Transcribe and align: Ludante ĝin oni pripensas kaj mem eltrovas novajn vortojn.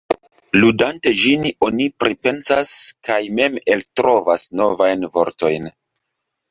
Ludante 0.61 1.11
ĝin 1.23 1.45
oni 1.67 1.87
pripensas 2.05 2.73
kaj 3.11 3.21
mem 3.41 3.61
eltrovas 3.77 4.51
novajn 4.63 5.11
vortojn. 5.19 5.75